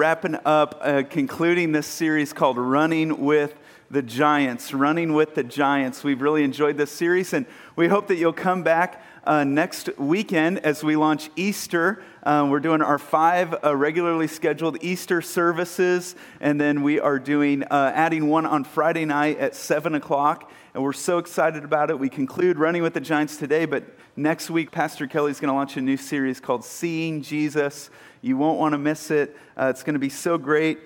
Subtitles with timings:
[0.00, 3.54] wrapping up, uh, concluding this series called Running with
[3.90, 4.72] the Giants.
[4.72, 6.04] Running with the Giants.
[6.04, 10.60] We've really enjoyed this series, and we hope that you'll come back uh, next weekend
[10.60, 12.00] as we launch Easter.
[12.22, 17.64] Uh, we're doing our five uh, regularly scheduled Easter services, and then we are doing
[17.64, 20.52] uh, adding one on Friday night at seven o'clock.
[20.72, 21.98] And we're so excited about it.
[21.98, 23.82] We conclude running with the Giants today, but
[24.14, 27.90] next week, Pastor Kelly's going to launch a new series called Seeing Jesus.
[28.22, 29.36] You won't want to miss it.
[29.56, 30.78] Uh, it's going to be so great.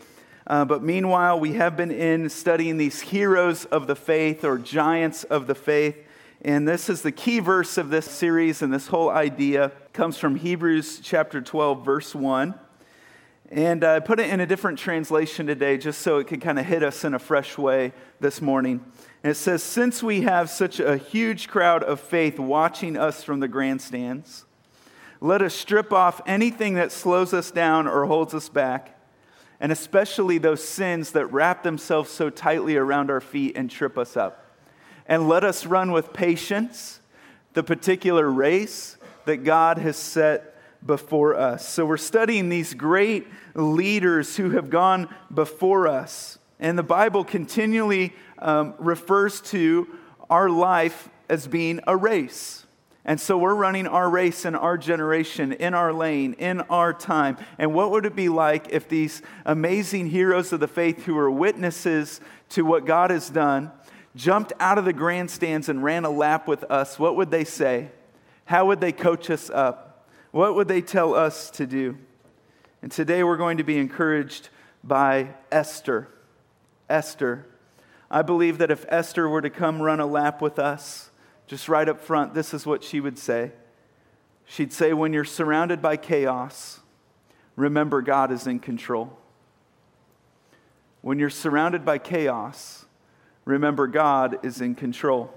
[0.47, 5.25] Uh, but meanwhile, we have been in studying these heroes of the faith or giants
[5.25, 5.97] of the faith.
[6.43, 10.37] And this is the key verse of this series, and this whole idea comes from
[10.37, 12.55] Hebrews chapter 12, verse 1.
[13.51, 16.67] And I put it in a different translation today just so it could kind of
[16.67, 18.85] hit us in a fresh way this morning.
[19.23, 23.41] And it says, Since we have such a huge crowd of faith watching us from
[23.41, 24.45] the grandstands,
[25.21, 28.94] let us strip off anything that slows us down or holds us back,
[29.65, 34.15] and especially those sins that wrap themselves so tightly around our feet and trip us
[34.15, 34.55] up
[35.07, 37.01] and let us run with patience
[37.55, 41.67] the particular race that God has set before us.
[41.67, 46.37] So we're studying these great leaders who have gone before us.
[46.61, 49.89] And the Bible continually um, refers to
[50.29, 52.64] our life as being a race.
[53.05, 57.37] And so we're running our race in our generation, in our lane, in our time.
[57.59, 61.31] And what would it be like if these amazing heroes of the faith who are
[61.31, 63.73] witnesses to what God has done
[64.17, 67.91] jumped out of the grandstands and ran a lap with us, what would they say?
[68.47, 70.09] How would they coach us up?
[70.31, 71.99] What would they tell us to do?
[72.81, 74.49] And today we're going to be encouraged
[74.83, 76.09] by Esther.
[76.89, 77.47] Esther.
[78.11, 81.11] I believe that if Esther were to come run a lap with us,
[81.47, 83.53] just right up front, this is what she would say.
[84.47, 86.81] She'd say, When you're surrounded by chaos,
[87.57, 89.19] remember God is in control.
[91.03, 92.85] When you're surrounded by chaos,
[93.45, 95.33] Remember, God is in control.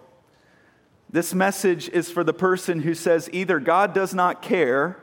[1.10, 5.02] This message is for the person who says either God does not care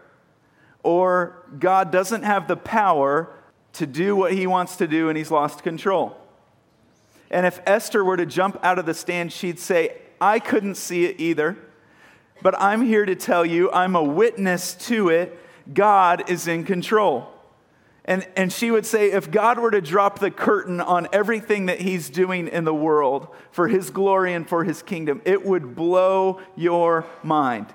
[0.83, 3.31] or God doesn't have the power
[3.75, 6.17] to do what he wants to do and he's lost control.
[7.31, 11.05] And if Esther were to jump out of the stand, she'd say, I couldn't see
[11.05, 11.55] it either,
[12.41, 15.39] but I'm here to tell you, I'm a witness to it.
[15.73, 17.29] God is in control.
[18.07, 21.83] And, and she would say, if God were to drop the curtain on everything that
[21.83, 26.41] he's doing in the world for his glory and for his kingdom, it would blow
[26.57, 27.67] your mind.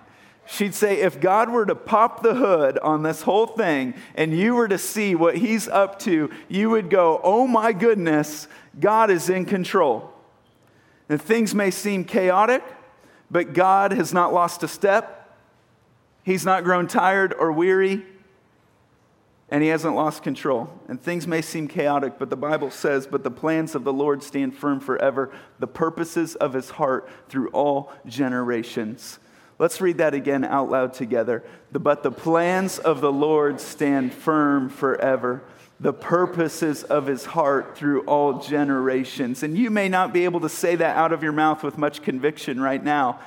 [0.47, 4.55] She'd say, if God were to pop the hood on this whole thing and you
[4.55, 8.47] were to see what he's up to, you would go, oh my goodness,
[8.79, 10.11] God is in control.
[11.09, 12.63] And things may seem chaotic,
[13.29, 15.37] but God has not lost a step.
[16.23, 18.05] He's not grown tired or weary
[19.51, 20.69] and he hasn't lost control.
[20.87, 24.21] And things may seem chaotic, but the Bible says, But the plans of the Lord
[24.21, 29.19] stand firm forever, the purposes of his heart through all generations.
[29.57, 31.43] Let's read that again out loud together.
[31.71, 35.43] But the plans of the Lord stand firm forever,
[35.79, 39.44] the purposes of his heart through all generations.
[39.44, 42.01] And you may not be able to say that out of your mouth with much
[42.01, 43.19] conviction right now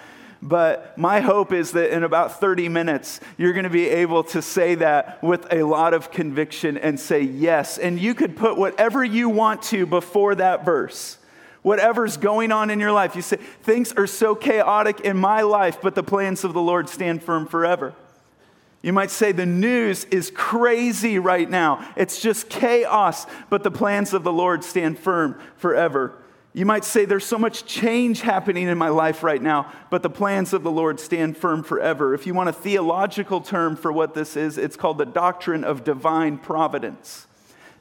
[0.43, 4.43] but my hope is that in about 30 minutes, you're going to be able to
[4.43, 7.79] say that with a lot of conviction and say yes.
[7.79, 11.17] And you could put whatever you want to before that verse.
[11.63, 13.15] Whatever's going on in your life.
[13.15, 16.89] You say, things are so chaotic in my life, but the plans of the Lord
[16.89, 17.95] stand firm forever.
[18.83, 21.89] You might say the news is crazy right now.
[21.97, 26.19] It's just chaos, but the plans of the Lord stand firm forever.
[26.53, 30.11] You might say there's so much change happening in my life right now, but the
[30.11, 32.13] plans of the Lord stand firm forever.
[32.13, 35.85] If you want a theological term for what this is, it's called the doctrine of
[35.85, 37.27] divine providence.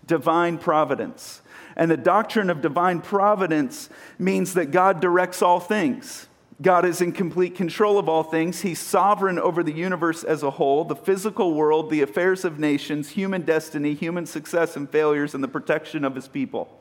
[0.06, 1.42] Divine providence.
[1.76, 3.90] And the doctrine of divine providence
[4.20, 6.28] means that God directs all things.
[6.62, 8.62] God is in complete control of all things.
[8.62, 13.10] He's sovereign over the universe as a whole, the physical world, the affairs of nations,
[13.10, 16.80] human destiny, human success and failures, and the protection of his people.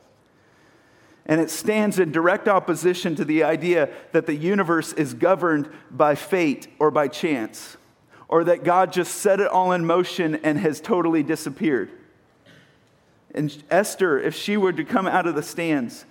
[1.25, 6.15] And it stands in direct opposition to the idea that the universe is governed by
[6.15, 7.77] fate or by chance,
[8.27, 11.89] or that God just set it all in motion and has totally disappeared.
[13.33, 16.05] And Esther, if she were to come out of the stands,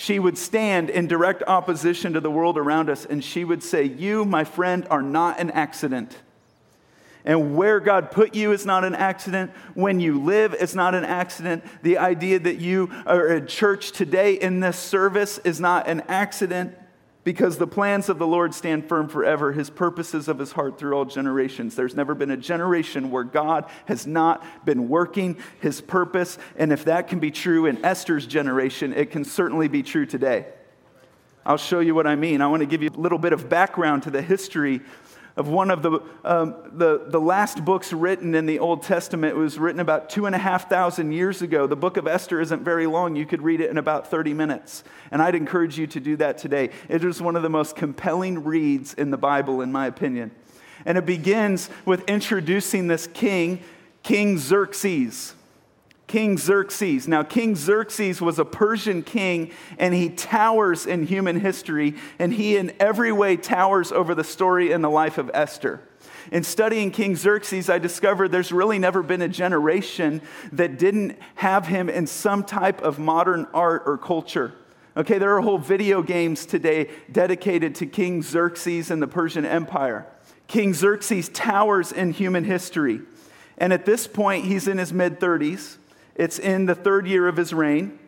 [0.00, 3.84] she would stand in direct opposition to the world around us and she would say,
[3.84, 6.16] You, my friend, are not an accident.
[7.22, 9.50] And where God put you is not an accident.
[9.74, 11.64] When you live, it's not an accident.
[11.82, 16.74] The idea that you are at church today in this service is not an accident.
[17.22, 20.94] Because the plans of the Lord stand firm forever, his purposes of his heart through
[20.94, 21.76] all generations.
[21.76, 26.38] There's never been a generation where God has not been working his purpose.
[26.56, 30.46] And if that can be true in Esther's generation, it can certainly be true today.
[31.44, 32.40] I'll show you what I mean.
[32.40, 34.80] I want to give you a little bit of background to the history
[35.36, 39.36] of one of the, um, the, the last books written in the Old Testament.
[39.36, 41.66] It was written about two and a half thousand years ago.
[41.66, 43.16] The book of Esther isn't very long.
[43.16, 44.84] You could read it in about 30 minutes.
[45.10, 46.70] And I'd encourage you to do that today.
[46.88, 50.30] It is one of the most compelling reads in the Bible, in my opinion.
[50.84, 53.62] And it begins with introducing this king,
[54.02, 55.34] King Xerxes.
[56.10, 57.06] King Xerxes.
[57.06, 62.56] Now, King Xerxes was a Persian king, and he towers in human history, and he
[62.56, 65.80] in every way towers over the story and the life of Esther.
[66.32, 70.20] In studying King Xerxes, I discovered there's really never been a generation
[70.50, 74.52] that didn't have him in some type of modern art or culture.
[74.96, 80.08] Okay, there are whole video games today dedicated to King Xerxes and the Persian Empire.
[80.48, 83.00] King Xerxes towers in human history.
[83.58, 85.76] And at this point, he's in his mid 30s.
[86.20, 87.98] It's in the third year of his reign.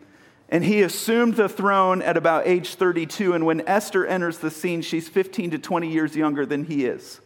[0.47, 3.33] And he assumed the throne at about age 32.
[3.33, 7.21] And when Esther enters the scene, she's 15 to 20 years younger than he is.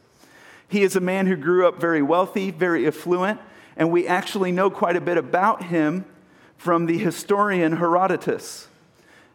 [0.69, 3.41] He is a man who grew up very wealthy, very affluent,
[3.75, 6.05] and we actually know quite a bit about him
[6.55, 8.69] from the historian Herodotus.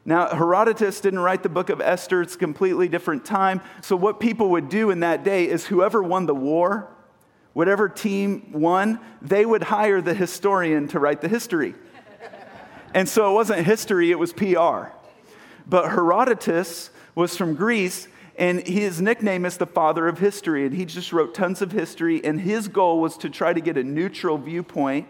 [0.07, 3.61] Now, Herodotus didn't write the book of Esther, it's a completely different time.
[3.83, 6.89] So, what people would do in that day is whoever won the war
[7.53, 11.75] whatever team won, they would hire the historian to write the history.
[12.95, 14.93] and so it wasn't history, it was PR.
[15.67, 20.67] But Herodotus was from Greece, and his nickname is the father of history.
[20.67, 23.77] And he just wrote tons of history, and his goal was to try to get
[23.77, 25.07] a neutral viewpoint.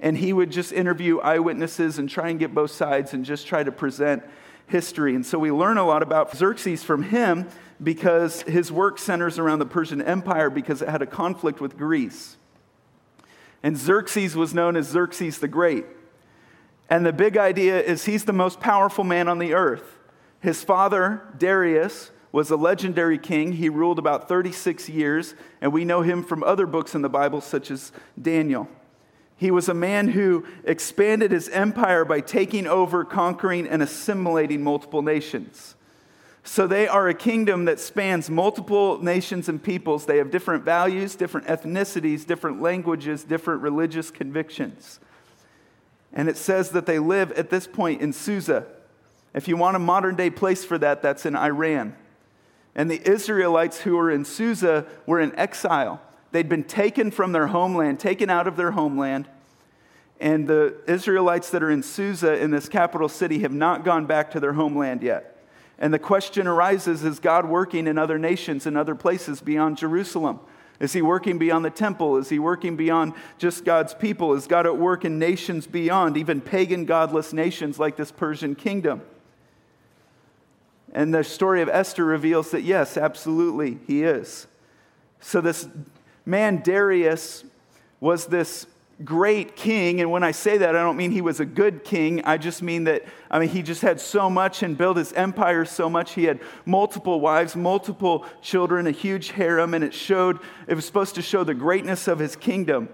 [0.00, 3.64] And he would just interview eyewitnesses and try and get both sides and just try
[3.64, 4.22] to present
[4.68, 5.14] history.
[5.14, 7.48] And so we learn a lot about Xerxes from him
[7.82, 12.36] because his work centers around the Persian Empire because it had a conflict with Greece.
[13.62, 15.86] And Xerxes was known as Xerxes the Great.
[16.88, 19.98] And the big idea is he's the most powerful man on the earth.
[20.40, 23.52] His father, Darius, was a legendary king.
[23.52, 27.40] He ruled about 36 years, and we know him from other books in the Bible,
[27.40, 28.68] such as Daniel.
[29.36, 35.02] He was a man who expanded his empire by taking over, conquering, and assimilating multiple
[35.02, 35.76] nations.
[36.48, 40.06] So they are a kingdom that spans multiple nations and peoples.
[40.06, 44.98] They have different values, different ethnicities, different languages, different religious convictions.
[46.10, 48.64] And it says that they live at this point in Susa.
[49.34, 51.94] If you want a modern day place for that, that's in Iran.
[52.74, 56.00] And the Israelites who were in Susa were in exile.
[56.32, 59.28] They'd been taken from their homeland, taken out of their homeland.
[60.18, 64.30] And the Israelites that are in Susa, in this capital city, have not gone back
[64.30, 65.37] to their homeland yet.
[65.78, 70.40] And the question arises is God working in other nations and other places beyond Jerusalem?
[70.80, 72.16] Is he working beyond the temple?
[72.16, 74.34] Is he working beyond just God's people?
[74.34, 79.02] Is God at work in nations beyond, even pagan, godless nations like this Persian kingdom?
[80.92, 84.46] And the story of Esther reveals that yes, absolutely, he is.
[85.20, 85.68] So, this
[86.24, 87.44] man, Darius,
[88.00, 88.66] was this
[89.04, 90.00] great king.
[90.00, 92.24] And when I say that, I don't mean he was a good king.
[92.24, 95.64] I just mean that, I mean, he just had so much and built his empire
[95.64, 96.14] so much.
[96.14, 101.14] He had multiple wives, multiple children, a huge harem, and it showed, it was supposed
[101.14, 102.88] to show the greatness of his kingdom.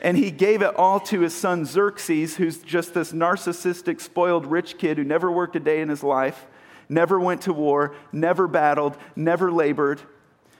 [0.00, 4.76] And he gave it all to his son Xerxes, who's just this narcissistic, spoiled rich
[4.76, 6.46] kid who never worked a day in his life,
[6.88, 10.02] never went to war, never battled, never labored.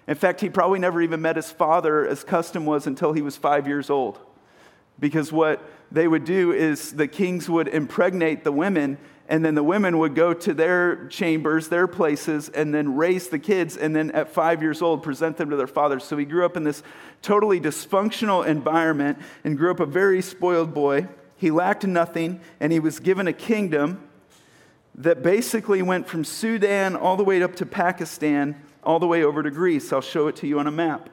[0.07, 3.37] In fact, he probably never even met his father, as custom was, until he was
[3.37, 4.19] five years old.
[4.99, 8.99] Because what they would do is the kings would impregnate the women,
[9.29, 13.39] and then the women would go to their chambers, their places, and then raise the
[13.39, 16.05] kids, and then at five years old, present them to their fathers.
[16.05, 16.83] So he grew up in this
[17.23, 21.09] totally dysfunctional environment and grew up a very spoiled boy.
[21.37, 24.09] He lacked nothing, and he was given a kingdom
[24.95, 29.43] that basically went from Sudan all the way up to Pakistan, all the way over
[29.43, 29.93] to Greece.
[29.93, 31.09] I'll show it to you on a map.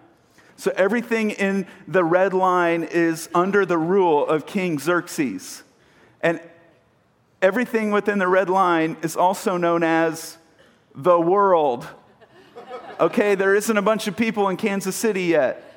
[0.61, 5.63] So everything in the red line is under the rule of King Xerxes.
[6.21, 6.39] And
[7.41, 10.37] everything within the red line is also known as
[10.93, 11.87] the world.
[12.99, 15.70] Okay, there isn't a bunch of people in Kansas City yet.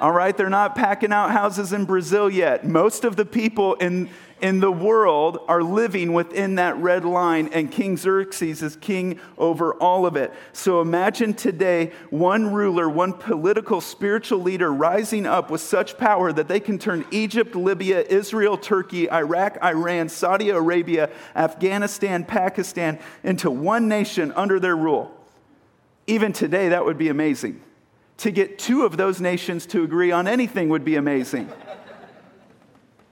[0.00, 2.64] All right, they're not packing out houses in Brazil yet.
[2.64, 4.08] Most of the people in,
[4.40, 9.74] in the world are living within that red line, and King Xerxes is king over
[9.74, 10.32] all of it.
[10.52, 16.46] So imagine today one ruler, one political, spiritual leader rising up with such power that
[16.46, 23.88] they can turn Egypt, Libya, Israel, Turkey, Iraq, Iran, Saudi Arabia, Afghanistan, Pakistan into one
[23.88, 25.12] nation under their rule.
[26.06, 27.60] Even today, that would be amazing.
[28.18, 31.50] To get two of those nations to agree on anything would be amazing.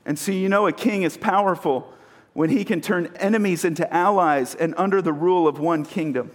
[0.04, 1.92] And so, you know, a king is powerful
[2.32, 6.30] when he can turn enemies into allies and under the rule of one kingdom.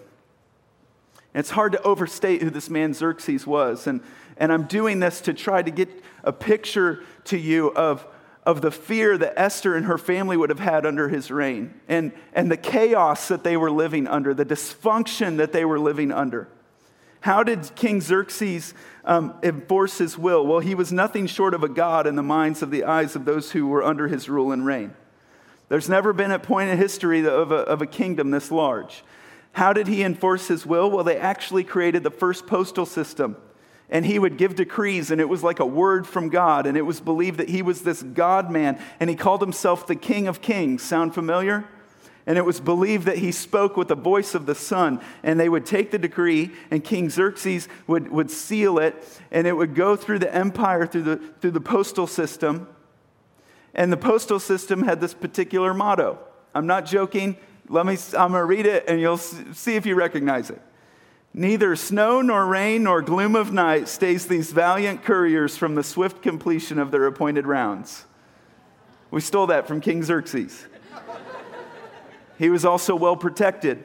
[1.34, 3.88] it's hard to overstate who this man Xerxes was.
[3.88, 4.02] And,
[4.36, 5.90] and I'm doing this to try to get
[6.24, 8.06] a picture to you of,
[8.46, 12.12] of the fear that Esther and her family would have had under his reign and,
[12.34, 16.48] and the chaos that they were living under, the dysfunction that they were living under.
[17.22, 18.74] How did King Xerxes
[19.06, 20.46] um, enforce his will?
[20.46, 23.26] Well, he was nothing short of a god in the minds of the eyes of
[23.26, 24.94] those who were under his rule and reign.
[25.70, 29.04] There's never been a point in history of a, of a kingdom this large.
[29.54, 30.90] How did he enforce his will?
[30.90, 33.38] Well, they actually created the first postal system.
[33.90, 36.66] And he would give decrees, and it was like a word from God.
[36.66, 39.96] And it was believed that he was this God man, and he called himself the
[39.96, 40.82] King of Kings.
[40.82, 41.68] Sound familiar?
[42.26, 45.02] And it was believed that he spoke with the voice of the sun.
[45.24, 49.54] And they would take the decree, and King Xerxes would, would seal it, and it
[49.54, 52.68] would go through the empire, through the, through the postal system.
[53.74, 56.20] And the postal system had this particular motto.
[56.54, 57.38] I'm not joking.
[57.70, 60.62] Let me, I'm going to read it, and you'll see if you recognize it.
[61.34, 66.22] Neither snow nor rain nor gloom of night stays these valiant couriers from the swift
[66.22, 68.06] completion of their appointed rounds.
[69.12, 70.68] We stole that from King Xerxes.
[72.42, 73.84] He was also well protected.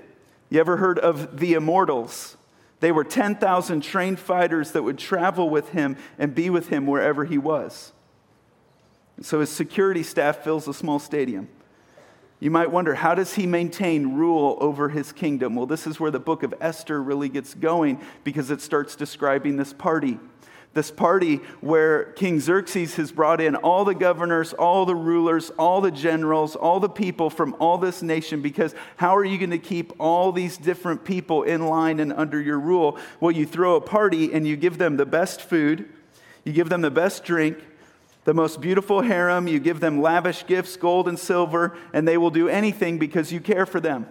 [0.49, 2.39] You ever heard of the immortals?
[2.81, 7.27] They were 10,000 trained fighters that would travel with him and be with him wherever
[7.27, 7.93] he was.
[9.21, 11.49] So his security staff fills a small stadium.
[12.41, 15.55] You might wonder, how does he maintain rule over his kingdom?
[15.55, 19.59] Well, this is where the book of Esther really gets going because it starts describing
[19.59, 20.19] this party
[20.77, 25.81] this party where King Xerxes has brought in all the governors, all the rulers, all
[25.81, 28.43] the generals, all the people from all this nation.
[28.43, 32.39] Because how are you going to keep all these different people in line and under
[32.41, 32.99] your rule?
[33.21, 35.89] Well, you throw a party and you give them the best food,
[36.45, 37.59] you give them the best drink,
[38.25, 42.31] the most beautiful harem, you give them lavish gifts, gold and silver, and they will
[42.31, 44.07] do anything because you care for them.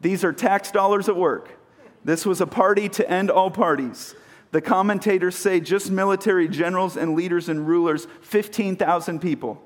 [0.00, 1.58] These are tax dollars at work.
[2.04, 4.14] This was a party to end all parties.
[4.50, 9.62] The commentators say just military generals and leaders and rulers, 15,000 people.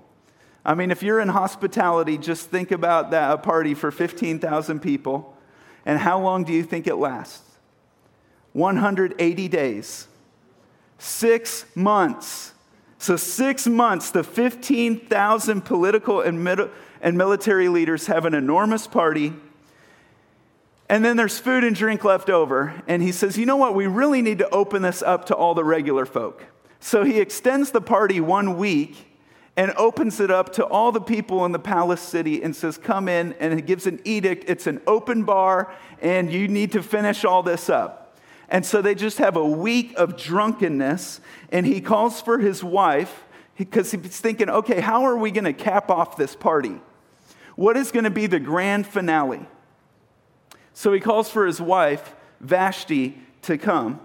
[0.64, 5.36] I mean, if you're in hospitality, just think about that a party for 15,000 people.
[5.84, 7.42] And how long do you think it lasts?
[8.52, 10.06] 180 days.
[10.98, 12.52] Six months.
[12.98, 16.70] So, six months, the 15,000 political and,
[17.00, 19.32] and military leaders have an enormous party
[20.92, 22.82] and then there's food and drink left over.
[22.86, 23.74] And he says, You know what?
[23.74, 26.44] We really need to open this up to all the regular folk.
[26.80, 29.06] So he extends the party one week
[29.56, 33.08] and opens it up to all the people in the palace city and says, Come
[33.08, 33.32] in.
[33.40, 34.44] And he gives an edict.
[34.48, 38.18] It's an open bar, and you need to finish all this up.
[38.50, 41.22] And so they just have a week of drunkenness.
[41.50, 43.24] And he calls for his wife
[43.56, 46.82] because he's thinking, Okay, how are we going to cap off this party?
[47.56, 49.46] What is going to be the grand finale?
[50.74, 54.00] So he calls for his wife, Vashti, to come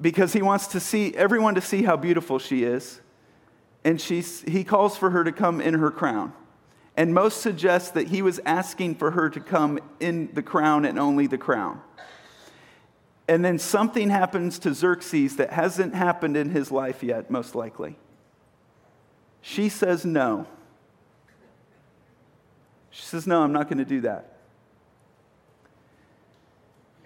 [0.00, 3.00] because he wants to see everyone to see how beautiful she is.
[3.84, 6.32] And she's, he calls for her to come in her crown.
[6.96, 10.98] And most suggest that he was asking for her to come in the crown and
[10.98, 11.80] only the crown.
[13.28, 17.96] And then something happens to Xerxes that hasn't happened in his life yet, most likely.
[19.40, 20.46] She says no.
[22.90, 24.29] She says, No, I'm not going to do that.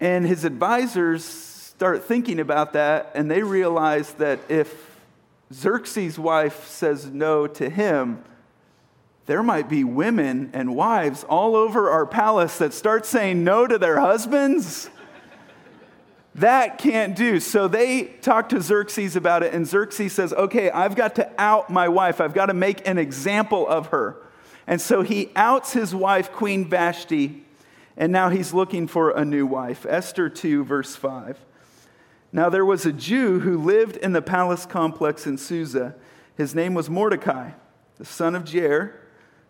[0.04, 5.00] And his advisors start thinking about that, and they realize that if
[5.50, 8.22] Xerxes' wife says no to him,
[9.24, 13.78] there might be women and wives all over our palace that start saying no to
[13.78, 14.90] their husbands.
[16.34, 17.40] that can't do.
[17.40, 21.70] So they talk to Xerxes about it, and Xerxes says, Okay, I've got to out
[21.70, 22.20] my wife.
[22.20, 24.18] I've got to make an example of her.
[24.66, 27.43] And so he outs his wife, Queen Vashti,
[27.96, 29.86] and now he's looking for a new wife.
[29.88, 31.38] Esther 2, verse 5.
[32.32, 35.94] Now there was a Jew who lived in the palace complex in Susa.
[36.36, 37.52] His name was Mordecai,
[37.96, 38.94] the son of Jair,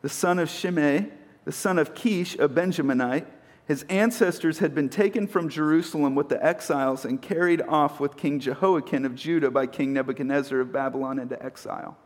[0.03, 1.11] the son of Shimei,
[1.45, 3.27] the son of Kish, a Benjaminite,
[3.67, 8.39] His ancestors had been taken from Jerusalem with the exiles and carried off with King
[8.39, 11.97] Jehoiakim of Judah by King Nebuchadnezzar of Babylon into exile.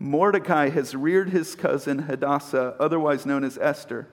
[0.00, 4.08] Mordecai has reared his cousin Hadassah, otherwise known as Esther.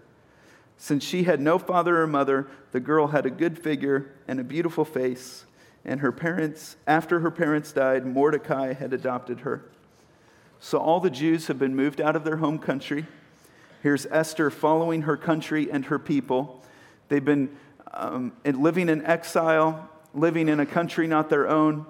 [0.77, 4.43] Since she had no father or mother, the girl had a good figure and a
[4.43, 5.45] beautiful face,
[5.85, 9.63] and her parents, after her parents died, Mordecai had adopted her.
[10.59, 13.05] So all the Jews have been moved out of their home country
[13.83, 16.63] Here's Esther following her country and her people.
[17.09, 17.49] They've been
[17.93, 21.85] um, living in exile, living in a country not their own,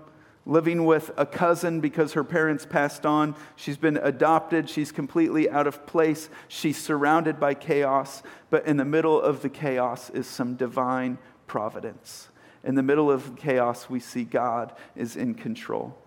[0.45, 3.35] living with a cousin because her parents passed on.
[3.55, 4.69] She's been adopted.
[4.69, 6.29] She's completely out of place.
[6.47, 8.23] She's surrounded by chaos.
[8.50, 12.29] But in the middle of the chaos is some divine providence.
[12.63, 15.97] In the middle of chaos, we see God is in control.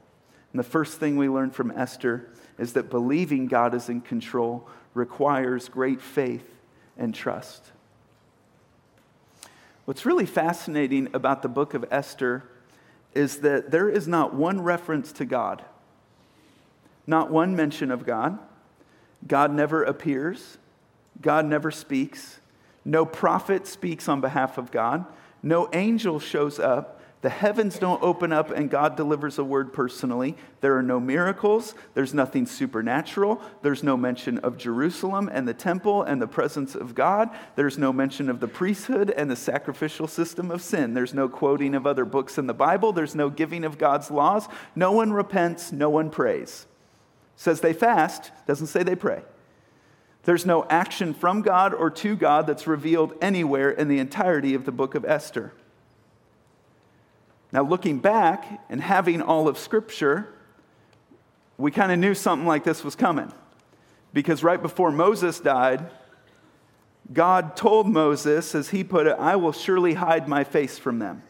[0.52, 4.66] And the first thing we learn from Esther is that believing God is in control
[4.94, 6.54] requires great faith
[6.96, 7.72] and trust.
[9.84, 12.44] What's really fascinating about the book of Esther
[13.16, 15.64] is that there is not one reference to God,
[17.06, 18.38] not one mention of God.
[19.26, 20.58] God never appears,
[21.20, 22.40] God never speaks.
[22.84, 25.06] No prophet speaks on behalf of God.
[25.42, 26.95] No angel shows up.
[27.26, 30.36] The heavens don't open up and God delivers a word personally.
[30.60, 31.74] There are no miracles.
[31.92, 33.40] There's nothing supernatural.
[33.62, 37.30] There's no mention of Jerusalem and the temple and the presence of God.
[37.56, 40.94] There's no mention of the priesthood and the sacrificial system of sin.
[40.94, 42.92] There's no quoting of other books in the Bible.
[42.92, 44.46] There's no giving of God's laws.
[44.76, 45.72] No one repents.
[45.72, 46.66] No one prays.
[47.34, 49.22] Says they fast, doesn't say they pray.
[50.22, 54.64] There's no action from God or to God that's revealed anywhere in the entirety of
[54.64, 55.52] the book of Esther.
[57.56, 60.28] Now, looking back and having all of Scripture,
[61.56, 63.32] we kind of knew something like this was coming.
[64.12, 65.90] Because right before Moses died,
[67.10, 71.22] God told Moses, as he put it, I will surely hide my face from them.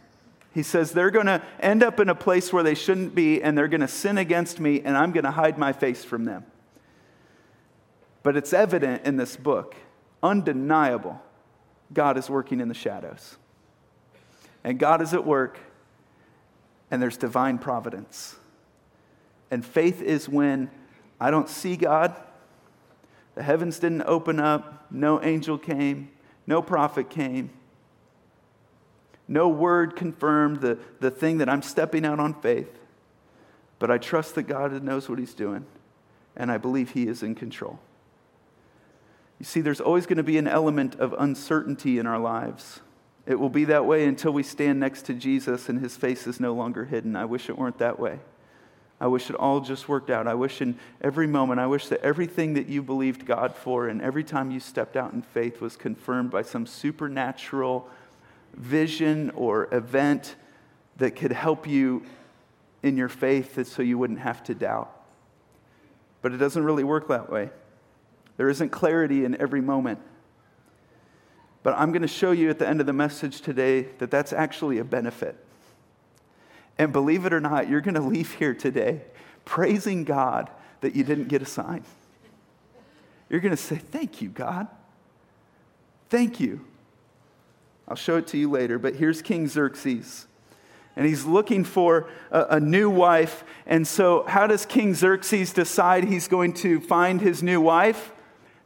[0.53, 3.57] He says they're going to end up in a place where they shouldn't be, and
[3.57, 6.45] they're going to sin against me, and I'm going to hide my face from them.
[8.25, 9.77] But it's evident in this book,
[10.25, 11.23] undeniable,
[11.93, 13.37] God is working in the shadows.
[14.65, 15.61] And God is at work
[16.91, 18.37] and there's divine providence.
[19.51, 20.71] And faith is when
[21.21, 22.15] I don't see God,
[23.35, 26.11] the heavens didn't open up, no angel came,
[26.47, 27.51] no prophet came,
[29.29, 32.79] no word confirmed the, the thing that I'm stepping out on faith.
[33.79, 35.67] But I trust that God knows what He's doing,
[36.37, 37.79] and I believe He is in control.
[39.39, 42.81] You see, there's always going to be an element of uncertainty in our lives.
[43.27, 46.39] It will be that way until we stand next to Jesus and his face is
[46.39, 47.17] no longer hidden.
[47.17, 48.21] I wish it weren't that way.
[49.01, 50.27] I wish it all just worked out.
[50.27, 54.01] I wish in every moment, I wish that everything that you believed God for and
[54.01, 57.89] every time you stepped out in faith was confirmed by some supernatural
[58.55, 60.37] vision or event
[60.97, 62.05] that could help you
[62.83, 64.93] in your faith so you wouldn't have to doubt.
[66.23, 67.51] But it doesn't really work that way.
[68.37, 69.99] There isn't clarity in every moment.
[71.67, 74.33] But I'm going to show you at the end of the message today that that's
[74.33, 75.35] actually a benefit.
[76.79, 79.01] And believe it or not, you're going to leave here today
[79.45, 80.49] praising God
[80.83, 81.83] that you didn't get a sign.
[83.29, 84.69] You're going to say, Thank you, God.
[86.09, 86.65] Thank you.
[87.89, 90.29] I'll show it to you later, but here's King Xerxes.
[90.95, 93.43] And he's looking for a, a, new wife.
[93.67, 98.13] And so, how does King Xerxes decide he's going to find his new wife?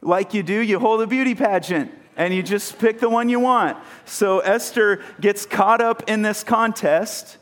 [0.01, 3.39] Like you do, you hold a beauty pageant and you just pick the one you
[3.39, 3.79] want.
[4.05, 7.37] So Esther gets caught up in this contest.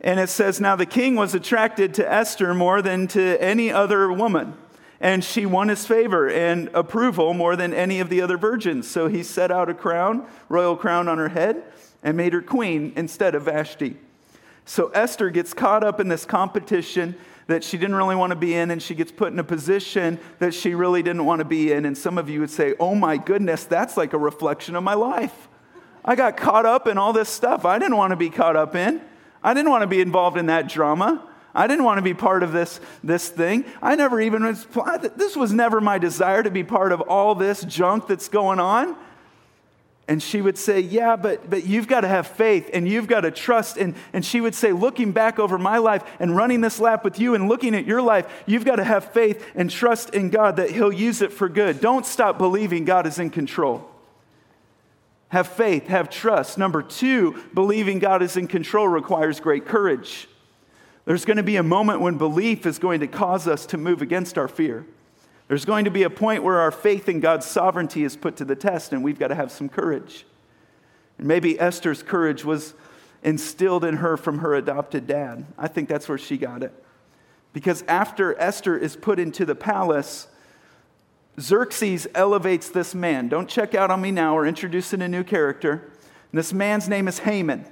[0.00, 4.10] And it says, Now the king was attracted to Esther more than to any other
[4.10, 4.54] woman.
[4.98, 8.88] And she won his favor and approval more than any of the other virgins.
[8.88, 11.62] So he set out a crown, royal crown on her head,
[12.02, 13.98] and made her queen instead of Vashti.
[14.64, 17.14] So Esther gets caught up in this competition
[17.48, 20.20] that she didn't really want to be in, and she gets put in a position
[20.38, 21.84] that she really didn't want to be in.
[21.84, 24.94] And some of you would say, Oh my goodness, that's like a reflection of my
[24.94, 25.48] life.
[26.04, 28.76] I got caught up in all this stuff I didn't want to be caught up
[28.76, 29.02] in.
[29.42, 31.26] I didn't want to be involved in that drama.
[31.54, 33.64] I didn't want to be part of this, this thing.
[33.82, 34.66] I never even was,
[35.16, 38.96] this was never my desire to be part of all this junk that's going on.
[40.08, 43.20] And she would say, Yeah, but, but you've got to have faith and you've got
[43.20, 43.76] to trust.
[43.76, 47.20] And, and she would say, Looking back over my life and running this lap with
[47.20, 50.56] you and looking at your life, you've got to have faith and trust in God
[50.56, 51.82] that He'll use it for good.
[51.82, 53.86] Don't stop believing God is in control.
[55.28, 56.56] Have faith, have trust.
[56.56, 60.26] Number two, believing God is in control requires great courage.
[61.04, 64.00] There's going to be a moment when belief is going to cause us to move
[64.00, 64.86] against our fear.
[65.48, 68.44] There's going to be a point where our faith in God's sovereignty is put to
[68.44, 70.26] the test, and we've got to have some courage.
[71.16, 72.74] And Maybe Esther's courage was
[73.22, 75.46] instilled in her from her adopted dad.
[75.56, 76.72] I think that's where she got it.
[77.52, 80.28] Because after Esther is put into the palace,
[81.40, 83.28] Xerxes elevates this man.
[83.28, 85.90] Don't check out on me now, we're introducing a new character.
[86.30, 87.64] And this man's name is Haman.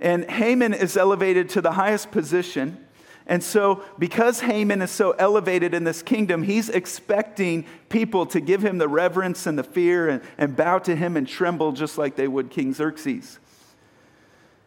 [0.00, 2.81] And Haman is elevated to the highest position.
[3.26, 8.64] And so, because Haman is so elevated in this kingdom, he's expecting people to give
[8.64, 12.16] him the reverence and the fear and, and bow to him and tremble just like
[12.16, 13.38] they would King Xerxes.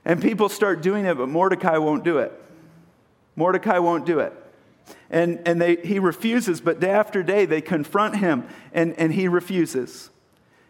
[0.06, 2.32] And people start doing it, but Mordecai won't do it.
[3.36, 4.34] Mordecai won't do it.
[5.10, 9.28] And, and they, he refuses, but day after day they confront him, and, and he
[9.28, 10.10] refuses.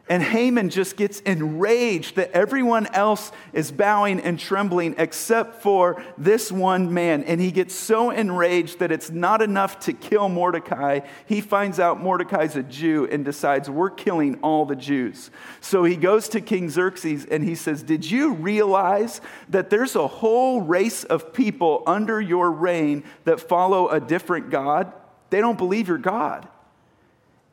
[0.08, 6.52] And Haman just gets enraged that everyone else is bowing and trembling except for this
[6.52, 7.24] one man.
[7.24, 11.00] And he gets so enraged that it's not enough to kill Mordecai.
[11.26, 15.32] He finds out Mordecai's a Jew and decides, We're killing all the Jews.
[15.60, 20.06] So he goes to King Xerxes and he says, Did you realize that there's a
[20.06, 24.94] whole race of people under your reign that follow a different God?
[25.32, 26.48] They don't believe you're God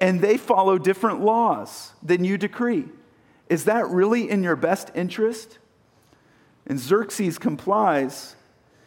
[0.02, 2.86] and they follow different laws than you decree.
[3.48, 5.58] Is that really in your best interest?
[6.66, 8.34] And Xerxes complies,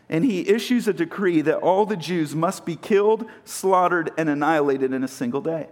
[0.10, 4.92] and he issues a decree that all the Jews must be killed, slaughtered, and annihilated
[4.92, 5.70] in a single day.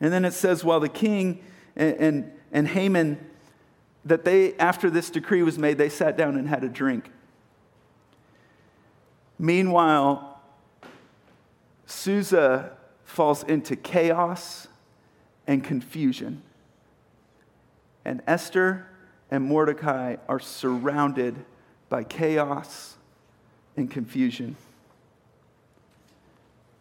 [0.00, 1.44] And then it says, while the king
[1.76, 3.18] and, and, and Haman,
[4.06, 7.10] that they, after this decree was made, they sat down and had a drink.
[9.38, 10.40] Meanwhile,
[11.84, 12.72] Susa
[13.06, 14.68] falls into chaos
[15.46, 16.42] and confusion.
[18.04, 18.86] And Esther
[19.30, 21.36] and Mordecai are surrounded
[21.88, 22.96] by chaos
[23.76, 24.56] and confusion.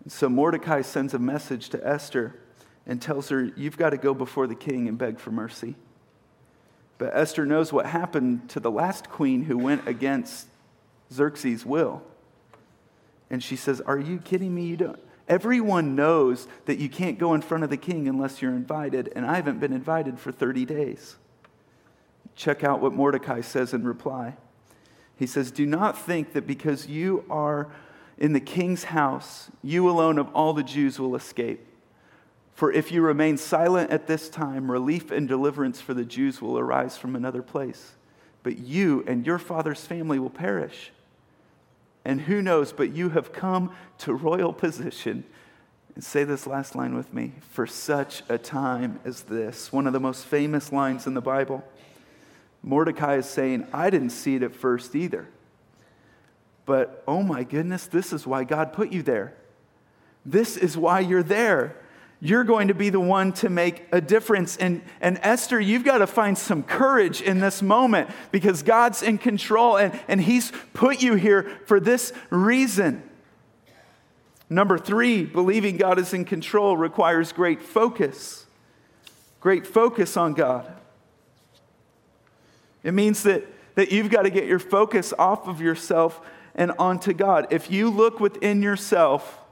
[0.04, 2.36] And so Mordecai sends a message to Esther
[2.86, 5.76] and tells her, You've got to go before the king and beg for mercy.
[6.98, 10.48] But Esther knows what happened to the last queen who went against
[11.12, 12.02] Xerxes' will.
[13.30, 14.66] And she says, Are you kidding me?
[14.66, 18.54] You don't, Everyone knows that you can't go in front of the king unless you're
[18.54, 21.16] invited, and I haven't been invited for 30 days.
[22.36, 24.36] Check out what Mordecai says in reply.
[25.18, 27.70] He says, Do not think that because you are
[28.18, 31.66] in the king's house, you alone of all the Jews will escape.
[32.54, 36.58] For if you remain silent at this time, relief and deliverance for the Jews will
[36.58, 37.94] arise from another place.
[38.44, 40.92] But you and your father's family will perish.
[42.06, 45.26] And who knows, but you have come to royal position.
[45.96, 49.72] And say this last line with me for such a time as this.
[49.74, 51.64] One of the most famous lines in the Bible.
[52.62, 55.28] Mordecai is saying, I didn't see it at first either.
[56.66, 59.34] But oh my goodness, this is why God put you there.
[60.26, 61.76] This is why you're there
[62.26, 64.58] you're going to be the one to make a difference.
[64.58, 69.20] And, and Esther, you've got to find some courage in this moment because God's in
[69.20, 73.08] control and, and He's put you here for this reason.
[74.50, 78.48] Number three, believing God is in control requires great focus.
[79.40, 80.72] Great focus on God.
[82.84, 86.22] It means that, that you've got to get your focus off of yourself
[86.56, 87.48] and onto God.
[87.52, 89.45] If you look within yourself,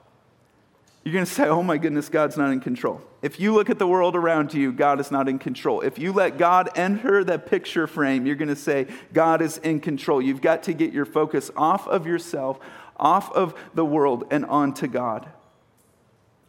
[1.04, 3.02] you're going to say, oh my goodness, God's not in control.
[3.22, 5.82] If you look at the world around you, God is not in control.
[5.82, 9.82] If you let God enter that picture frame, you're going to say, God is in
[9.82, 10.22] control.
[10.22, 12.58] You've got to get your focus off of yourself,
[12.96, 15.30] off of the world, and onto God.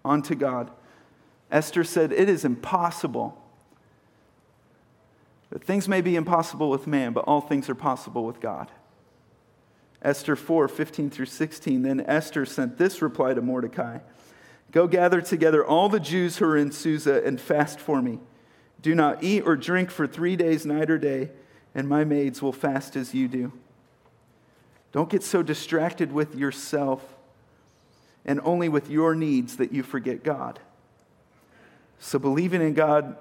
[0.05, 0.71] Onto God.
[1.51, 3.41] Esther said, It is impossible.
[5.51, 8.71] That things may be impossible with man, but all things are possible with God.
[10.01, 11.83] Esther 4 15 through 16.
[11.83, 13.99] Then Esther sent this reply to Mordecai.
[14.73, 18.19] Go gather together all the Jews who are in Susa and fast for me.
[18.83, 21.31] Do not eat or drink for three days, night or day,
[21.75, 23.53] and my maids will fast as you do.
[24.93, 27.03] Don't get so distracted with yourself
[28.25, 30.61] and only with your needs that you forget God.
[31.99, 33.17] So believing in God,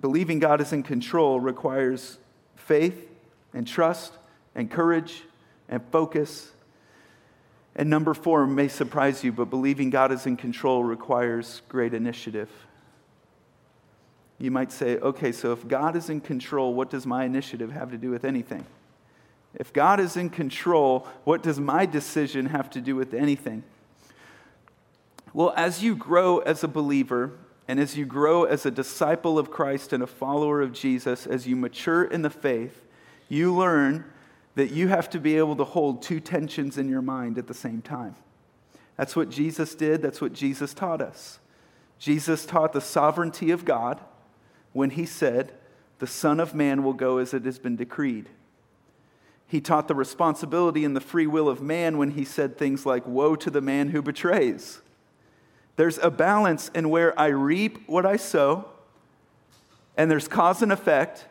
[0.00, 2.18] believing God is in control requires
[2.56, 3.08] faith
[3.52, 4.12] and trust
[4.54, 5.22] and courage
[5.68, 6.52] and focus
[7.78, 12.50] and number four may surprise you, but believing God is in control requires great initiative.
[14.40, 17.92] You might say, okay, so if God is in control, what does my initiative have
[17.92, 18.66] to do with anything?
[19.54, 23.62] If God is in control, what does my decision have to do with anything?
[25.32, 27.32] Well, as you grow as a believer,
[27.68, 31.46] and as you grow as a disciple of Christ and a follower of Jesus, as
[31.46, 32.84] you mature in the faith,
[33.28, 34.04] you learn
[34.58, 37.54] that you have to be able to hold two tensions in your mind at the
[37.54, 38.16] same time.
[38.96, 41.38] That's what Jesus did, that's what Jesus taught us.
[42.00, 44.00] Jesus taught the sovereignty of God
[44.72, 45.52] when he said,
[46.00, 48.30] the Son of Man will go as it has been decreed.
[49.46, 53.06] He taught the responsibility and the free will of man when he said things like,
[53.06, 54.82] Woe to the man who betrays.
[55.76, 58.68] There's a balance in where I reap what I sow,
[59.96, 61.26] and there's cause and effect,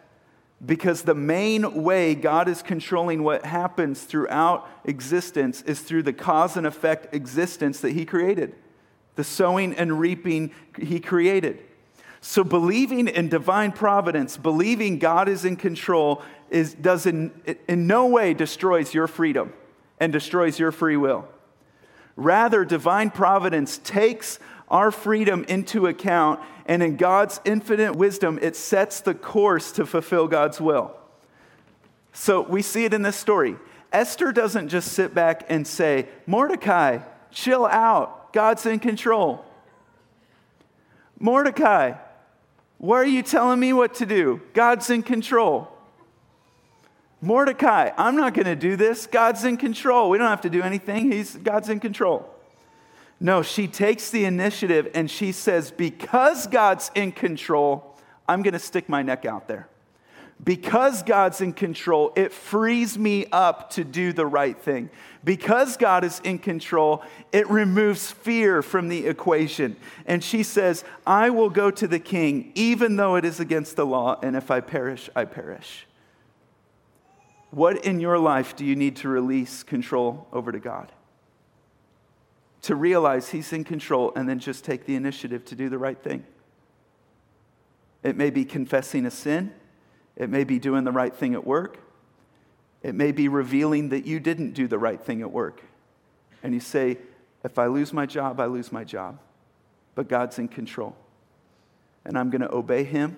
[0.65, 6.57] because the main way God is controlling what happens throughout existence is through the cause
[6.57, 8.55] and effect existence that He created,
[9.15, 11.63] the sowing and reaping He created.
[12.21, 17.31] So, believing in divine providence, believing God is in control, is, does in,
[17.67, 19.53] in no way destroys your freedom
[19.99, 21.27] and destroys your free will.
[22.15, 28.99] Rather, divine providence takes our freedom into account, and in God's infinite wisdom, it sets
[28.99, 30.95] the course to fulfill God's will.
[32.13, 33.57] So we see it in this story.
[33.93, 36.99] Esther doesn't just sit back and say, Mordecai,
[37.31, 39.45] chill out, God's in control.
[41.19, 41.93] Mordecai,
[42.77, 44.41] why are you telling me what to do?
[44.53, 45.71] God's in control.
[47.21, 49.07] Mordecai, I'm not going to do this.
[49.07, 50.09] God's in control.
[50.09, 51.11] We don't have to do anything.
[51.11, 52.29] He's, God's in control.
[53.19, 58.59] No, she takes the initiative and she says, Because God's in control, I'm going to
[58.59, 59.67] stick my neck out there.
[60.43, 64.91] Because God's in control, it frees me up to do the right thing.
[65.23, 69.75] Because God is in control, it removes fear from the equation.
[70.05, 73.85] And she says, I will go to the king, even though it is against the
[73.85, 75.87] law, and if I perish, I perish.
[77.49, 80.91] What in your life do you need to release control over to God?
[82.67, 85.97] To realize He's in control and then just take the initiative to do the right
[85.97, 86.25] thing.
[88.03, 89.53] It may be confessing a sin,
[90.17, 91.79] it may be doing the right thing at work,
[92.83, 95.61] it may be revealing that you didn't do the right thing at work.
[96.43, 96.97] And you say,
[97.45, 99.17] if I lose my job, I lose my job.
[99.95, 100.93] But God's in control.
[102.03, 103.15] And I'm going to obey Him,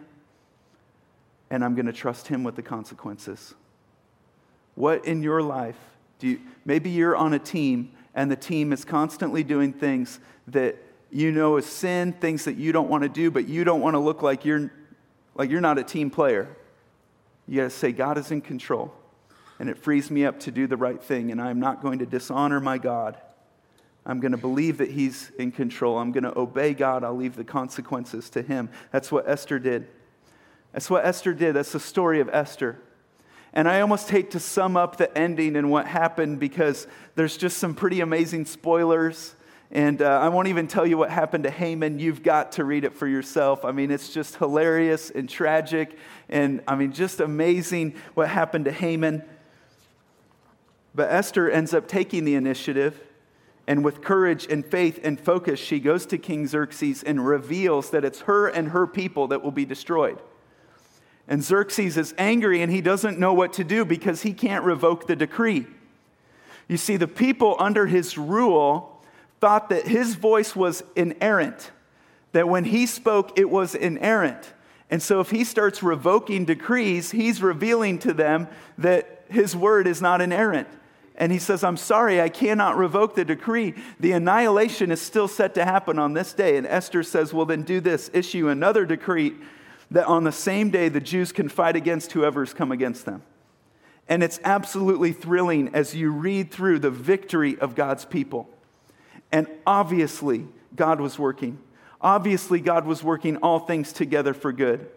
[1.49, 3.55] and I'm going to trust Him with the consequences.
[4.75, 5.79] What in your life
[6.19, 10.75] do you, maybe you're on a team and the team is constantly doing things that
[11.09, 13.93] you know is sin, things that you don't want to do, but you don't want
[13.93, 14.69] to look like you're,
[15.35, 16.53] like you're not a team player.
[17.47, 18.93] You got to say, God is in control,
[19.57, 22.05] and it frees me up to do the right thing, and I'm not going to
[22.05, 23.17] dishonor my God.
[24.05, 25.97] I'm going to believe that He's in control.
[25.97, 27.05] I'm going to obey God.
[27.05, 28.67] I'll leave the consequences to Him.
[28.91, 29.87] That's what Esther did.
[30.73, 31.55] That's what Esther did.
[31.55, 32.81] That's the story of Esther.
[33.53, 37.57] And I almost hate to sum up the ending and what happened because there's just
[37.57, 39.35] some pretty amazing spoilers.
[39.71, 41.99] And uh, I won't even tell you what happened to Haman.
[41.99, 43.65] You've got to read it for yourself.
[43.65, 45.95] I mean, it's just hilarious and tragic.
[46.27, 49.23] And I mean, just amazing what happened to Haman.
[50.95, 52.99] But Esther ends up taking the initiative.
[53.67, 58.03] And with courage and faith and focus, she goes to King Xerxes and reveals that
[58.03, 60.19] it's her and her people that will be destroyed.
[61.29, 65.05] And Xerxes is angry and he doesn't know what to do because he can't revoke
[65.05, 65.67] the decree.
[66.67, 69.01] You see, the people under his rule
[69.39, 71.71] thought that his voice was inerrant,
[72.31, 74.53] that when he spoke, it was inerrant.
[74.89, 78.47] And so if he starts revoking decrees, he's revealing to them
[78.79, 80.67] that his word is not inerrant.
[81.15, 83.75] And he says, I'm sorry, I cannot revoke the decree.
[83.99, 86.57] The annihilation is still set to happen on this day.
[86.57, 89.35] And Esther says, Well, then do this issue another decree
[89.91, 93.23] that on the same day the Jews can fight against whoever's come against them.
[94.07, 98.49] And it's absolutely thrilling as you read through the victory of God's people.
[99.31, 101.59] And obviously, God was working.
[102.01, 104.89] Obviously, God was working all things together for good.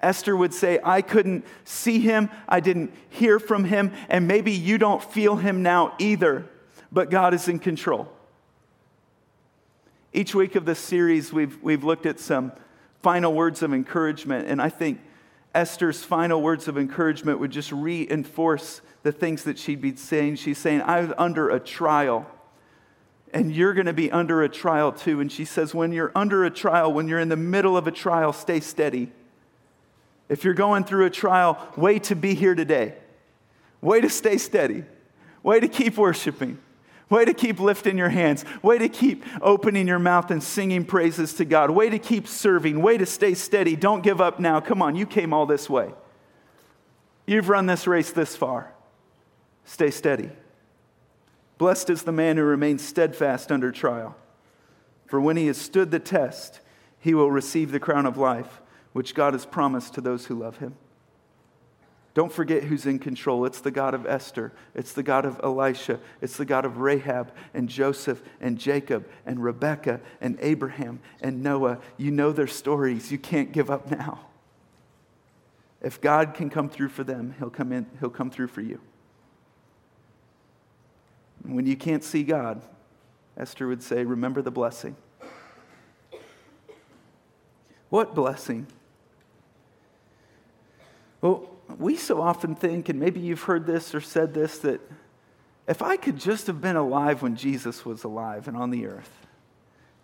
[0.00, 4.76] Esther would say, I couldn't see him, I didn't hear from him, and maybe you
[4.78, 6.46] don't feel him now either,
[6.92, 8.08] but God is in control.
[10.12, 12.52] Each week of this series, we've, we've looked at some
[13.04, 14.48] final words of encouragement.
[14.48, 14.98] And I think
[15.54, 20.36] Esther's final words of encouragement would just reinforce the things that she'd be saying.
[20.36, 22.26] She's saying, I'm under a trial,
[23.34, 25.20] and you're going to be under a trial too.
[25.20, 27.92] And she says, When you're under a trial, when you're in the middle of a
[27.92, 29.12] trial, stay steady.
[30.30, 32.94] If you're going through a trial, wait to be here today.
[33.82, 34.84] Way to stay steady.
[35.42, 36.58] Way to keep worshiping.
[37.10, 38.44] Way to keep lifting your hands.
[38.62, 41.70] Way to keep opening your mouth and singing praises to God.
[41.70, 42.80] Way to keep serving.
[42.80, 43.76] Way to stay steady.
[43.76, 44.60] Don't give up now.
[44.60, 45.92] Come on, you came all this way.
[47.26, 48.72] You've run this race this far.
[49.64, 50.30] Stay steady.
[51.58, 54.16] Blessed is the man who remains steadfast under trial.
[55.06, 56.60] For when he has stood the test,
[56.98, 58.60] he will receive the crown of life,
[58.92, 60.74] which God has promised to those who love him.
[62.14, 63.44] Don't forget who's in control.
[63.44, 64.52] It's the God of Esther.
[64.72, 65.98] It's the God of Elisha.
[66.22, 71.80] It's the God of Rahab and Joseph and Jacob and Rebekah and Abraham and Noah.
[71.96, 73.10] You know their stories.
[73.10, 74.20] You can't give up now.
[75.82, 78.80] If God can come through for them, he'll come in, he'll come through for you.
[81.42, 82.62] When you can't see God,
[83.36, 84.94] Esther would say, remember the blessing.
[87.90, 88.68] What blessing?
[91.20, 94.80] Well, we so often think, and maybe you've heard this or said this, that
[95.66, 99.10] if I could just have been alive when Jesus was alive and on the earth,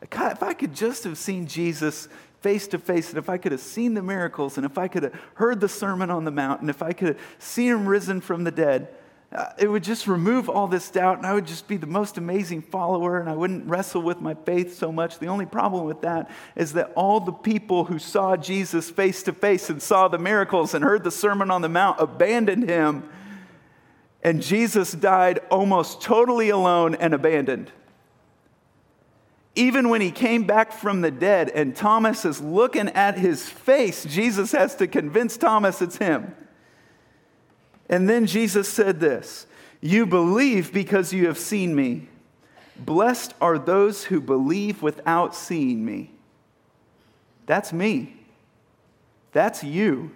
[0.03, 2.09] if I could just have seen Jesus
[2.41, 5.03] face to face, and if I could have seen the miracles, and if I could
[5.03, 8.23] have heard the Sermon on the Mount, and if I could have seen him risen
[8.23, 8.89] from the dead,
[9.33, 12.19] uh, it would just remove all this doubt, and I would just be the most
[12.19, 15.21] amazing follower, and I wouldn't wrestle with my faith so much.
[15.21, 19.33] The only problem with that is that all the people who saw Jesus face to
[19.33, 23.09] face and saw the miracles and heard the Sermon on the Mount abandoned him,
[24.23, 27.71] and Jesus died almost totally alone and abandoned.
[29.55, 34.05] Even when he came back from the dead and Thomas is looking at his face,
[34.05, 36.35] Jesus has to convince Thomas it's him.
[37.91, 39.47] And then Jesus said this
[39.83, 42.09] You believe because you have seen me.
[42.79, 46.13] Blessed are those who believe without seeing me.
[47.45, 48.17] That's me.
[49.33, 50.13] That's you.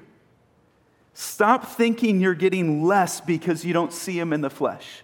[1.12, 5.02] Stop thinking you're getting less because you don't see him in the flesh.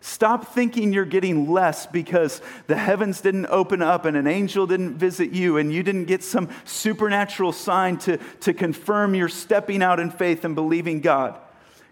[0.00, 4.96] Stop thinking you're getting less because the heavens didn't open up and an angel didn't
[4.96, 10.00] visit you and you didn't get some supernatural sign to, to confirm you're stepping out
[10.00, 11.38] in faith and believing God.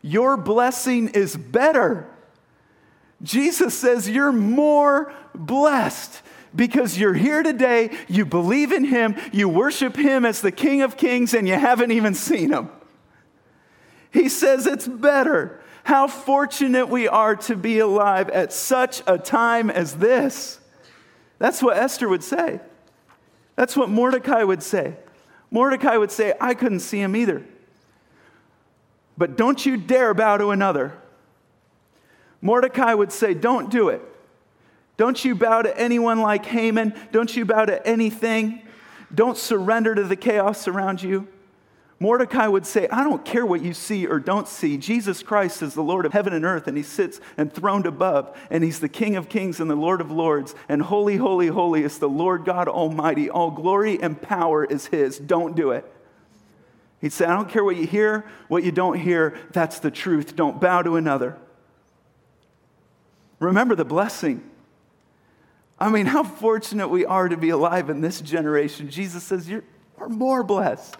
[0.03, 2.09] Your blessing is better.
[3.23, 6.23] Jesus says you're more blessed
[6.55, 10.97] because you're here today, you believe in Him, you worship Him as the King of
[10.97, 12.71] Kings, and you haven't even seen Him.
[14.11, 15.61] He says it's better.
[15.85, 20.61] How fortunate we are to be alive at such a time as this.
[21.39, 22.61] That's what Esther would say.
[23.57, 24.97] That's what Mordecai would say.
[25.51, 27.45] Mordecai would say, I couldn't see him either.
[29.19, 30.95] But don't you dare bow to another.
[32.41, 34.01] Mordecai would say, Don't do it.
[34.97, 36.95] Don't you bow to anyone like Haman.
[37.11, 38.63] Don't you bow to anything.
[39.13, 41.27] Don't surrender to the chaos around you.
[42.01, 44.77] Mordecai would say, I don't care what you see or don't see.
[44.77, 48.63] Jesus Christ is the Lord of heaven and earth, and he sits enthroned above, and
[48.63, 50.55] he's the King of kings and the Lord of lords.
[50.69, 53.29] And holy, holy, holy is the Lord God Almighty.
[53.29, 55.19] All glory and power is his.
[55.19, 55.93] Don't do it.
[57.01, 59.39] He'd say, I don't care what you hear, what you don't hear.
[59.53, 60.35] That's the truth.
[60.35, 61.37] Don't bow to another.
[63.39, 64.49] Remember the blessing.
[65.79, 68.91] I mean, how fortunate we are to be alive in this generation.
[68.91, 69.63] Jesus says, You're,
[69.97, 70.97] we're more blessed.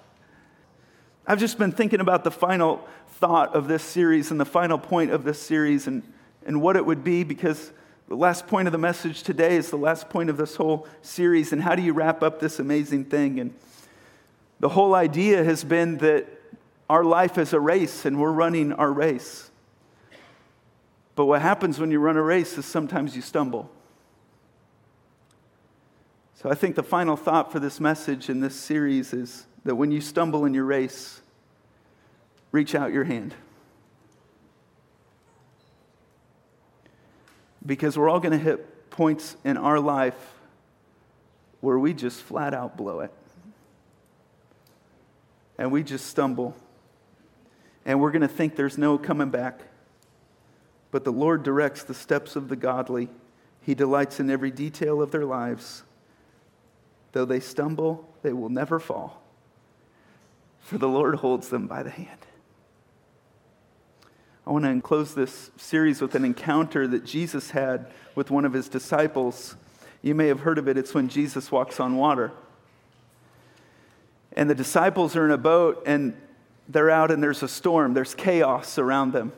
[1.27, 5.11] I've just been thinking about the final thought of this series and the final point
[5.11, 6.03] of this series and,
[6.47, 7.73] and what it would be because
[8.09, 11.53] the last point of the message today is the last point of this whole series.
[11.53, 13.41] And how do you wrap up this amazing thing?
[13.41, 13.55] And
[14.61, 16.27] the whole idea has been that
[16.91, 19.51] our life is a race and we're running our race.
[21.15, 23.71] But what happens when you run a race is sometimes you stumble.
[26.35, 29.91] So I think the final thought for this message in this series is that when
[29.91, 31.21] you stumble in your race,
[32.53, 33.35] reach out your hand.
[37.67, 40.35] Because we're all going to hit points in our life
[41.61, 43.13] where we just flat out blow it.
[45.59, 46.57] And we just stumble.
[47.85, 49.61] And we're going to think there's no coming back.
[50.91, 53.09] But the Lord directs the steps of the godly.
[53.61, 55.83] He delights in every detail of their lives.
[57.13, 59.23] Though they stumble, they will never fall
[60.69, 62.27] for the Lord holds them by the hand.
[64.47, 68.53] I want to close this series with an encounter that Jesus had with one of
[68.53, 69.57] his disciples.
[70.03, 70.77] You may have heard of it.
[70.77, 72.33] It's when Jesus walks on water.
[74.39, 76.17] And the disciples are in a boat and
[76.69, 79.33] they're out and there's a storm, there's chaos around them.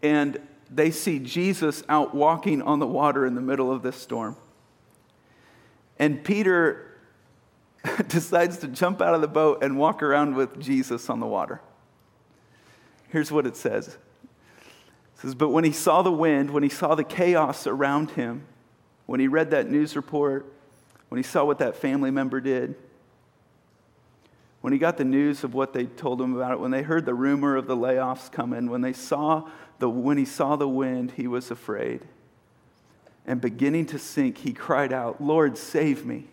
[0.00, 4.36] And they see Jesus out walking on the water in the middle of this storm.
[5.98, 7.00] And Peter
[8.06, 11.60] decides to jump out of the boat and walk around with Jesus on the water.
[13.08, 13.96] Here's what it says It
[15.16, 18.46] says, But when he saw the wind, when he saw the chaos around him,
[19.06, 20.46] when he read that news report,
[21.08, 22.76] when he saw what that family member did,
[24.60, 27.06] when he got the news of what they told him about it, when they heard
[27.06, 31.12] the rumor of the layoffs coming, when they saw the when he saw the wind,
[31.12, 32.02] he was afraid.
[33.26, 36.26] And beginning to sink, he cried out, Lord, save me.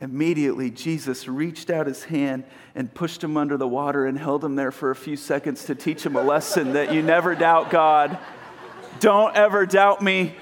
[0.00, 2.44] Immediately, Jesus reached out his hand
[2.76, 5.74] and pushed him under the water and held him there for a few seconds to
[5.74, 8.16] teach him a lesson that you never doubt God.
[9.00, 10.36] Don't ever doubt me.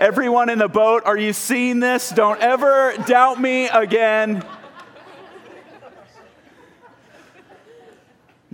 [0.00, 2.10] Everyone in the boat, are you seeing this?
[2.10, 4.44] Don't ever doubt me again.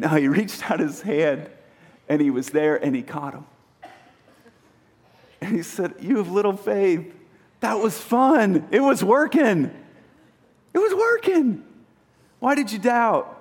[0.07, 1.49] No, he reached out his hand
[2.09, 3.47] and he was there and he caught him.
[5.41, 7.15] And he said, You have little faith.
[7.61, 8.67] That was fun.
[8.73, 9.71] It was working.
[10.75, 11.63] It was working.
[12.41, 13.39] Why did you doubt?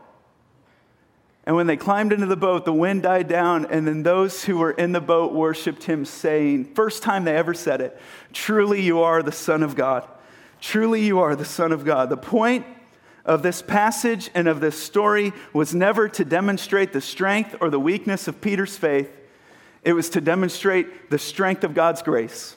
[1.47, 4.57] And when they climbed into the boat, the wind died down, and then those who
[4.57, 7.99] were in the boat worshiped him, saying, First time they ever said it,
[8.31, 10.07] Truly you are the Son of God.
[10.59, 12.11] Truly you are the Son of God.
[12.11, 12.67] The point
[13.25, 17.79] of this passage and of this story was never to demonstrate the strength or the
[17.79, 19.09] weakness of Peter's faith,
[19.83, 22.55] it was to demonstrate the strength of God's grace.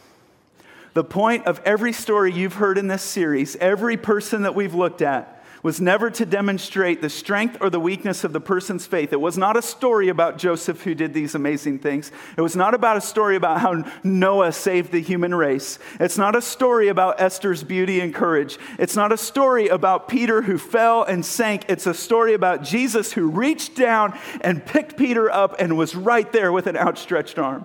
[0.94, 5.02] The point of every story you've heard in this series, every person that we've looked
[5.02, 9.14] at, was never to demonstrate the strength or the weakness of the person's faith.
[9.14, 12.12] It was not a story about Joseph who did these amazing things.
[12.36, 15.78] It was not about a story about how Noah saved the human race.
[15.98, 18.58] It's not a story about Esther's beauty and courage.
[18.78, 21.64] It's not a story about Peter who fell and sank.
[21.70, 26.30] It's a story about Jesus who reached down and picked Peter up and was right
[26.30, 27.64] there with an outstretched arm.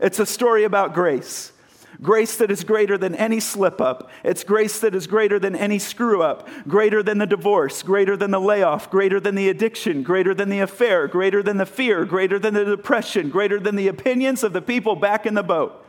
[0.00, 1.52] It's a story about grace.
[2.00, 4.08] Grace that is greater than any slip up.
[4.22, 8.30] It's grace that is greater than any screw up, greater than the divorce, greater than
[8.30, 12.38] the layoff, greater than the addiction, greater than the affair, greater than the fear, greater
[12.38, 15.84] than the depression, greater than the opinions of the people back in the boat.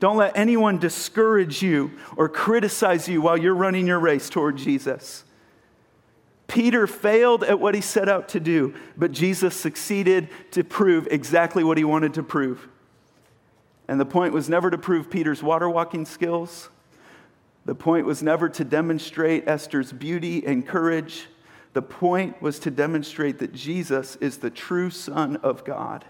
[0.00, 5.24] Don't let anyone discourage you or criticize you while you're running your race toward Jesus.
[6.46, 11.62] Peter failed at what he set out to do, but Jesus succeeded to prove exactly
[11.62, 12.68] what he wanted to prove.
[13.88, 16.68] And the point was never to prove Peter's water walking skills.
[17.64, 21.26] The point was never to demonstrate Esther's beauty and courage.
[21.72, 26.04] The point was to demonstrate that Jesus is the true Son of God.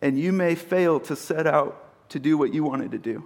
[0.00, 3.24] And you may fail to set out to do what you wanted to do,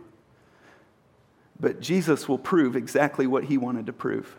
[1.58, 4.36] but Jesus will prove exactly what he wanted to prove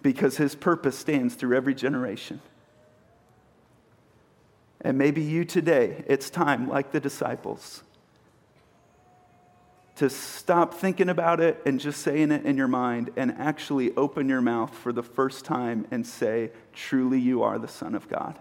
[0.00, 2.40] because his purpose stands through every generation.
[4.80, 7.82] And maybe you today, it's time, like the disciples,
[9.96, 14.28] to stop thinking about it and just saying it in your mind and actually open
[14.28, 18.38] your mouth for the first time and say, Truly, you are the Son of God.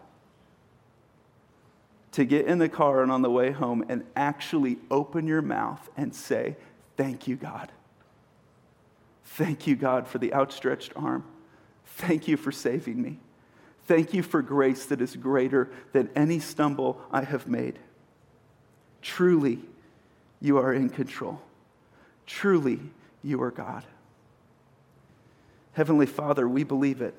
[2.12, 5.90] To get in the car and on the way home and actually open your mouth
[5.96, 6.58] and say,
[6.98, 7.72] Thank you, God.
[9.24, 11.26] Thank you, God, for the outstretched arm.
[11.86, 13.20] Thank you for saving me.
[13.86, 17.78] Thank you for grace that is greater than any stumble I have made.
[19.02, 19.60] Truly,
[20.42, 21.42] you are in control.
[22.26, 22.80] Truly,
[23.24, 23.84] you are God.
[25.74, 27.14] Heavenly Father, we believe it.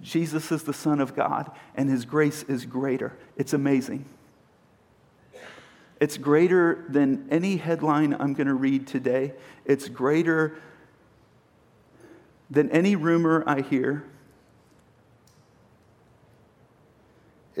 [0.00, 3.12] Jesus is the Son of God, and His grace is greater.
[3.36, 4.04] It's amazing.
[6.00, 9.34] It's greater than any headline I'm going to read today.
[9.64, 10.56] It's greater
[12.48, 14.04] than any rumor I hear.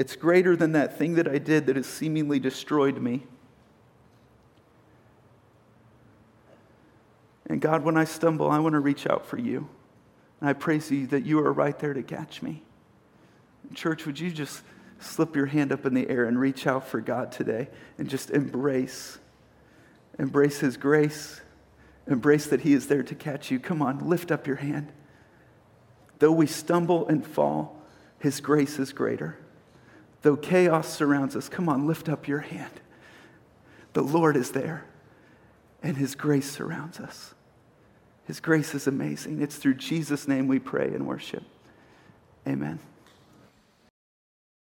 [0.00, 3.26] It's greater than that thing that I did that has seemingly destroyed me.
[7.44, 9.68] And God, when I stumble, I want to reach out for you.
[10.40, 12.62] And I praise you that you are right there to catch me.
[13.74, 14.62] Church, would you just
[15.00, 18.30] slip your hand up in the air and reach out for God today and just
[18.30, 19.18] embrace,
[20.18, 21.42] embrace His grace,
[22.06, 23.60] embrace that He is there to catch you.
[23.60, 24.94] Come on, lift up your hand.
[26.20, 27.82] Though we stumble and fall,
[28.18, 29.36] His grace is greater.
[30.22, 32.80] Though chaos surrounds us, come on, lift up your hand.
[33.92, 34.84] The Lord is there,
[35.82, 37.34] and His grace surrounds us.
[38.26, 39.40] His grace is amazing.
[39.40, 41.42] It's through Jesus' name we pray and worship.
[42.46, 42.78] Amen.